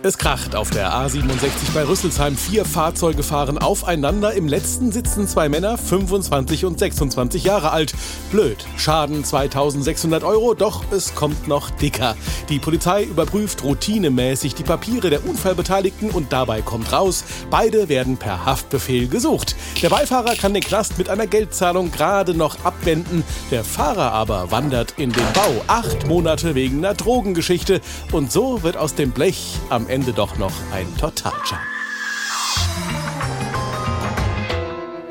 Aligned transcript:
Es 0.00 0.16
kracht 0.16 0.54
auf 0.54 0.70
der 0.70 0.92
A67 0.92 1.74
bei 1.74 1.82
Rüsselsheim. 1.82 2.36
Vier 2.36 2.64
Fahrzeuge 2.64 3.24
fahren 3.24 3.58
aufeinander. 3.58 4.32
Im 4.32 4.46
letzten 4.46 4.92
sitzen 4.92 5.26
zwei 5.26 5.48
Männer, 5.48 5.76
25 5.76 6.66
und 6.66 6.78
26 6.78 7.42
Jahre 7.42 7.72
alt. 7.72 7.94
Blöd. 8.30 8.64
Schaden 8.76 9.24
2600 9.24 10.22
Euro, 10.22 10.54
doch 10.54 10.84
es 10.92 11.16
kommt 11.16 11.48
noch 11.48 11.70
dicker. 11.70 12.14
Die 12.48 12.60
Polizei 12.60 13.02
überprüft 13.02 13.64
routinemäßig 13.64 14.54
die 14.54 14.62
Papiere 14.62 15.10
der 15.10 15.26
Unfallbeteiligten 15.26 16.10
und 16.10 16.32
dabei 16.32 16.62
kommt 16.62 16.92
raus, 16.92 17.24
beide 17.50 17.88
werden 17.88 18.18
per 18.18 18.46
Haftbefehl 18.46 19.08
gesucht. 19.08 19.56
Der 19.82 19.88
Beifahrer 19.88 20.36
kann 20.36 20.54
den 20.54 20.62
Knast 20.62 20.96
mit 20.98 21.08
einer 21.08 21.26
Geldzahlung 21.26 21.90
gerade 21.90 22.34
noch 22.34 22.64
abwenden. 22.64 23.24
Der 23.50 23.64
Fahrer 23.64 24.12
aber 24.12 24.52
wandert 24.52 24.94
in 24.96 25.10
den 25.10 25.26
Bau. 25.34 25.64
Acht 25.66 26.06
Monate 26.06 26.54
wegen 26.54 26.78
einer 26.78 26.94
Drogengeschichte. 26.94 27.80
Und 28.12 28.30
so 28.30 28.62
wird 28.62 28.76
aus 28.76 28.94
dem 28.94 29.10
Blech 29.10 29.56
am 29.70 29.87
Ende 29.88 30.12
doch 30.12 30.36
noch 30.36 30.52
ein 30.72 30.96
Totalschaden. 30.98 31.77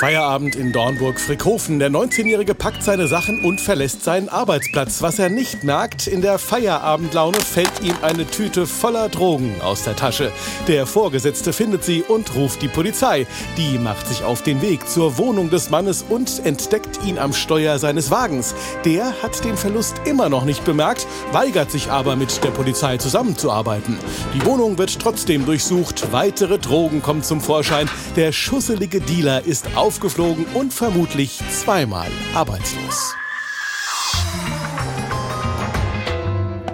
Feierabend 0.00 0.56
in 0.56 0.72
Dornburg-Frickhofen. 0.72 1.78
Der 1.78 1.90
19-Jährige 1.90 2.54
packt 2.54 2.82
seine 2.82 3.06
Sachen 3.06 3.40
und 3.40 3.60
verlässt 3.60 4.02
seinen 4.02 4.30
Arbeitsplatz. 4.30 5.02
Was 5.02 5.18
er 5.18 5.28
nicht 5.28 5.62
merkt, 5.62 6.06
in 6.06 6.22
der 6.22 6.38
Feierabendlaune 6.38 7.38
fällt 7.38 7.82
ihm 7.82 7.94
eine 8.00 8.26
Tüte 8.26 8.66
voller 8.66 9.10
Drogen 9.10 9.60
aus 9.60 9.82
der 9.82 9.96
Tasche. 9.96 10.32
Der 10.68 10.86
Vorgesetzte 10.86 11.52
findet 11.52 11.84
sie 11.84 12.02
und 12.02 12.34
ruft 12.34 12.62
die 12.62 12.68
Polizei. 12.68 13.26
Die 13.58 13.78
macht 13.78 14.06
sich 14.06 14.24
auf 14.24 14.40
den 14.42 14.62
Weg 14.62 14.88
zur 14.88 15.18
Wohnung 15.18 15.50
des 15.50 15.68
Mannes 15.68 16.02
und 16.08 16.46
entdeckt 16.46 17.04
ihn 17.04 17.18
am 17.18 17.34
Steuer 17.34 17.78
seines 17.78 18.10
Wagens. 18.10 18.54
Der 18.86 19.12
hat 19.22 19.44
den 19.44 19.58
Verlust 19.58 19.96
immer 20.06 20.30
noch 20.30 20.46
nicht 20.46 20.64
bemerkt, 20.64 21.06
weigert 21.32 21.70
sich 21.70 21.90
aber 21.90 22.16
mit 22.16 22.42
der 22.42 22.52
Polizei 22.52 22.96
zusammenzuarbeiten. 22.96 23.98
Die 24.32 24.46
Wohnung 24.46 24.78
wird 24.78 24.98
trotzdem 24.98 25.44
durchsucht. 25.44 26.10
Weitere 26.10 26.58
Drogen 26.58 27.02
kommen 27.02 27.22
zum 27.22 27.42
Vorschein. 27.42 27.86
Der 28.16 28.32
schusselige 28.32 29.02
Dealer 29.02 29.44
ist 29.44 29.66
auf 29.76 29.89
aufgeflogen 29.90 30.46
und 30.54 30.72
vermutlich 30.72 31.40
zweimal 31.50 32.06
arbeitslos. 32.32 33.19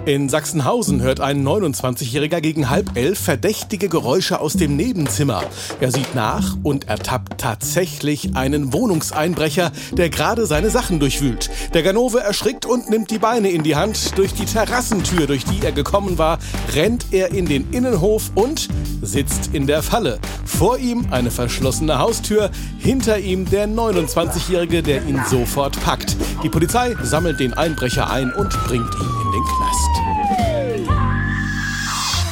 In 0.07 0.29
Sachsenhausen 0.29 1.01
hört 1.01 1.19
ein 1.19 1.45
29-Jähriger 1.45 2.39
gegen 2.39 2.69
halb 2.69 2.95
elf 2.95 3.19
verdächtige 3.19 3.89
Geräusche 3.89 4.39
aus 4.39 4.53
dem 4.53 4.77
Nebenzimmer. 4.77 5.43
Er 5.81 5.91
sieht 5.91 6.15
nach 6.15 6.55
und 6.63 6.87
ertappt 6.87 7.41
tatsächlich 7.41 8.33
einen 8.37 8.71
Wohnungseinbrecher, 8.71 9.73
der 9.91 10.09
gerade 10.09 10.45
seine 10.45 10.69
Sachen 10.69 11.01
durchwühlt. 11.01 11.49
Der 11.73 11.83
Ganove 11.83 12.21
erschrickt 12.21 12.65
und 12.65 12.89
nimmt 12.89 13.11
die 13.11 13.19
Beine 13.19 13.49
in 13.49 13.63
die 13.63 13.75
Hand. 13.75 14.17
Durch 14.17 14.33
die 14.33 14.45
Terrassentür, 14.45 15.27
durch 15.27 15.43
die 15.43 15.59
er 15.61 15.73
gekommen 15.73 16.17
war, 16.17 16.39
rennt 16.73 17.07
er 17.11 17.33
in 17.33 17.45
den 17.45 17.69
Innenhof 17.71 18.31
und 18.33 18.69
sitzt 19.01 19.49
in 19.51 19.67
der 19.67 19.83
Falle. 19.83 20.19
Vor 20.45 20.77
ihm 20.77 21.07
eine 21.11 21.31
verschlossene 21.31 21.99
Haustür, 21.99 22.49
hinter 22.77 23.19
ihm 23.19 23.43
der 23.49 23.67
29-Jährige, 23.67 24.83
der 24.83 25.05
ihn 25.05 25.21
sofort 25.29 25.77
packt. 25.83 26.15
Die 26.43 26.49
Polizei 26.49 26.95
sammelt 27.01 27.39
den 27.39 27.53
Einbrecher 27.55 28.09
ein 28.09 28.31
und 28.31 28.49
bringt 28.65 28.93
ihn 28.93 29.09
in 29.23 29.31
den 29.31 29.43
Knast. 29.43 29.97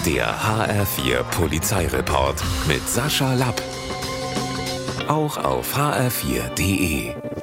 Der 0.05 0.27
HR4 0.27 1.23
Polizeireport 1.31 2.43
mit 2.67 2.87
Sascha 2.87 3.33
Lapp. 3.33 3.61
Auch 5.07 5.37
auf 5.37 5.75
hr4.de. 5.75 7.34